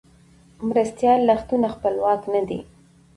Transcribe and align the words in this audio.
مرستیال 0.67 1.19
لغتونه 1.29 1.67
خپلواک 1.75 2.21
نه 2.33 2.41
دي. 2.47 2.59